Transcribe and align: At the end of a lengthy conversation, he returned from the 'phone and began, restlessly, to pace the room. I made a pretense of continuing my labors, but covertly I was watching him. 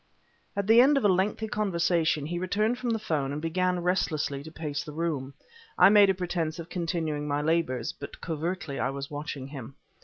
At 0.55 0.65
the 0.65 0.81
end 0.81 0.97
of 0.97 1.05
a 1.05 1.07
lengthy 1.07 1.47
conversation, 1.47 2.25
he 2.25 2.39
returned 2.39 2.79
from 2.79 2.89
the 2.89 2.97
'phone 2.97 3.31
and 3.31 3.39
began, 3.39 3.81
restlessly, 3.83 4.41
to 4.41 4.51
pace 4.51 4.83
the 4.83 4.91
room. 4.93 5.35
I 5.77 5.89
made 5.89 6.09
a 6.09 6.15
pretense 6.15 6.57
of 6.57 6.69
continuing 6.69 7.27
my 7.27 7.43
labors, 7.43 7.91
but 7.93 8.19
covertly 8.19 8.79
I 8.79 8.89
was 8.89 9.11
watching 9.11 9.49
him. 9.49 9.75